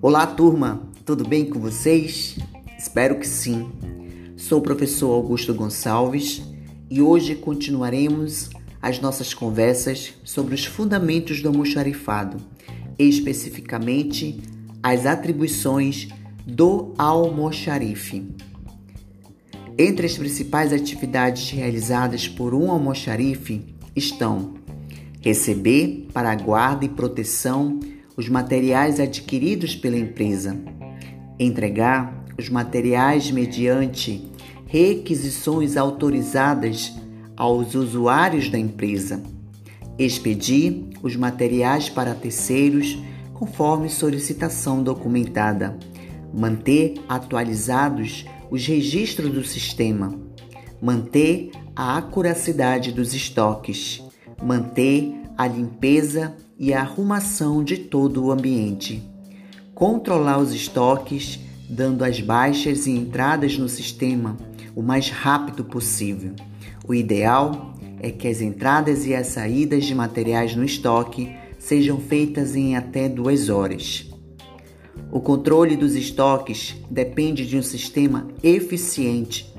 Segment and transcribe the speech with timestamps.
[0.00, 2.38] Olá, turma, tudo bem com vocês?
[2.78, 3.68] Espero que sim.
[4.36, 6.40] Sou o professor Augusto Gonçalves
[6.88, 8.48] e hoje continuaremos
[8.80, 12.36] as nossas conversas sobre os fundamentos do almoxarifado,
[12.96, 14.40] especificamente
[14.80, 16.06] as atribuições
[16.46, 18.24] do almoxarife.
[19.76, 23.64] Entre as principais atividades realizadas por um almoxarife
[23.96, 24.54] estão
[25.20, 27.80] receber para a guarda e proteção
[28.18, 30.60] os materiais adquiridos pela empresa,
[31.38, 34.28] entregar os materiais mediante
[34.66, 36.92] requisições autorizadas
[37.36, 39.22] aos usuários da empresa,
[39.96, 42.98] expedir os materiais para terceiros
[43.34, 45.78] conforme solicitação documentada,
[46.34, 50.12] manter atualizados os registros do sistema,
[50.82, 54.02] manter a acuracidade dos estoques,
[54.42, 59.02] manter a limpeza e a arrumação de todo o ambiente,
[59.74, 61.38] controlar os estoques,
[61.70, 64.36] dando as baixas e entradas no sistema
[64.74, 66.32] o mais rápido possível.
[66.86, 72.56] O ideal é que as entradas e as saídas de materiais no estoque sejam feitas
[72.56, 74.10] em até duas horas.
[75.12, 79.52] O controle dos estoques depende de um sistema eficiente,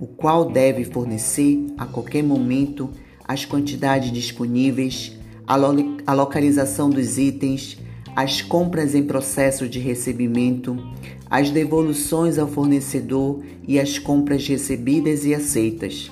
[0.00, 2.90] o qual deve fornecer a qualquer momento
[3.26, 7.78] as quantidades disponíveis a, lo a localização dos itens,
[8.14, 10.76] as compras em processo de recebimento,
[11.28, 16.10] as devoluções ao fornecedor e as compras recebidas e aceitas.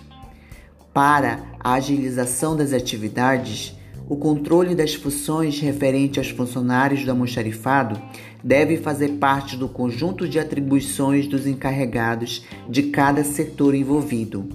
[0.92, 3.76] Para a agilização das atividades,
[4.08, 8.00] o controle das funções referente aos funcionários do almoxarifado
[8.42, 14.48] deve fazer parte do conjunto de atribuições dos encarregados de cada setor envolvido,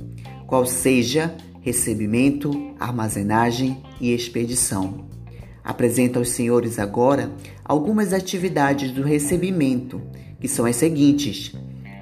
[0.46, 1.36] qual seja
[1.68, 5.06] recebimento, armazenagem e expedição.
[5.62, 7.30] Apresento aos senhores agora
[7.66, 10.02] algumas atividades do recebimento,
[10.40, 11.54] que são as seguintes: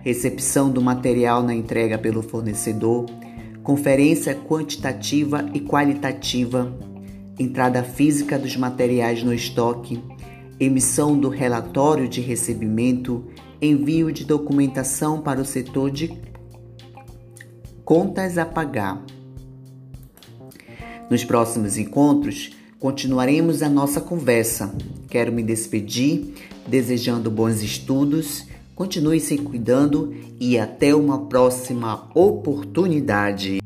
[0.03, 3.07] recepção do material na entrega pelo fornecedor,
[3.63, 6.71] conferência quantitativa e qualitativa,
[7.39, 9.99] entrada física dos materiais no estoque,
[10.59, 13.25] emissão do relatório de recebimento,
[13.59, 16.15] envio de documentação para o setor de
[17.83, 19.03] contas a pagar.
[21.09, 24.73] Nos próximos encontros, continuaremos a nossa conversa.
[25.07, 26.33] Quero me despedir
[26.67, 33.59] desejando bons estudos, continue se cuidando e até uma próxima oportunidade.